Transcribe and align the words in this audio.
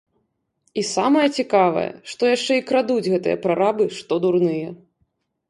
І 0.81 0.83
самае 0.95 1.25
цікавае, 1.41 1.83
што 2.13 2.31
яшчэ 2.35 2.57
і 2.61 2.65
крадуць 2.73 3.11
гэтыя 3.17 3.41
прарабы 3.45 3.89
што 4.01 4.13
дурныя. 4.27 4.67